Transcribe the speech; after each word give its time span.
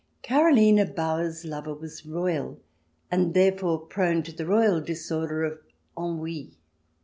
Karoline 0.23 0.83
Bauer's 0.95 1.45
lover 1.45 1.75
was 1.75 2.07
royal, 2.07 2.59
and 3.11 3.35
therefore 3.35 3.77
prone 3.77 4.23
to 4.23 4.31
the 4.31 4.47
royal 4.47 4.81
disorder 4.81 5.43
of 5.43 5.59
ennui. 5.95 6.57